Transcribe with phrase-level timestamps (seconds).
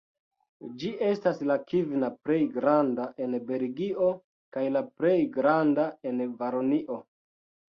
[0.83, 4.09] Ĝi estas la kvina plej granda en Belgio
[4.57, 6.99] kaj la plej granda en Valonio.